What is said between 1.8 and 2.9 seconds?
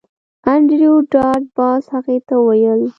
هغې ته وویل